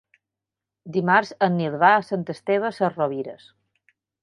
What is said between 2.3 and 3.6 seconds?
Esteve Sesrovires.